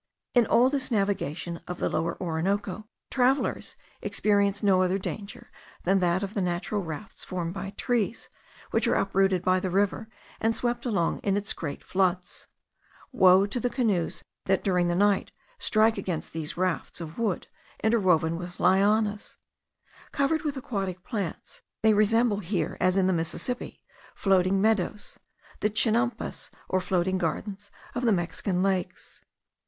In 0.33 0.47
all 0.47 0.71
this 0.71 0.89
navigation 0.89 1.59
of 1.67 1.77
the 1.77 1.87
Lower 1.87 2.19
Orinoco 2.19 2.87
travellers 3.11 3.75
experience 4.01 4.63
no 4.63 4.81
other 4.81 4.97
danger 4.97 5.51
than 5.83 5.99
that 5.99 6.23
of 6.23 6.33
the 6.33 6.41
natural 6.41 6.81
rafts 6.81 7.23
formed 7.23 7.53
by 7.53 7.69
trees, 7.77 8.27
which 8.71 8.87
are 8.87 8.95
uprooted 8.95 9.43
by 9.43 9.59
the 9.59 9.69
river, 9.69 10.09
and 10.39 10.55
swept 10.55 10.87
along 10.87 11.19
in 11.19 11.37
its 11.37 11.53
great 11.53 11.83
floods. 11.83 12.47
Woe 13.11 13.45
to 13.45 13.59
the 13.59 13.69
canoes 13.69 14.23
that 14.45 14.63
during 14.63 14.87
the 14.87 14.95
night 14.95 15.31
strike 15.59 15.99
against 15.99 16.33
these 16.33 16.57
rafts 16.57 16.99
of 16.99 17.19
wood 17.19 17.45
interwoven 17.83 18.37
with 18.37 18.59
lianas! 18.59 19.37
Covered 20.11 20.41
with 20.41 20.57
aquatic 20.57 21.03
plants, 21.03 21.61
they 21.83 21.93
resemble 21.93 22.39
here, 22.39 22.75
as 22.79 22.97
in 22.97 23.05
the 23.05 23.13
Mississippi, 23.13 23.83
floating 24.15 24.59
meadows, 24.59 25.19
the 25.59 25.69
chinampas 25.69 26.49
or 26.67 26.81
floating 26.81 27.19
gardens 27.19 27.69
of 27.93 28.03
the 28.03 28.11
Mexican 28.11 28.63
lakes. 28.63 29.21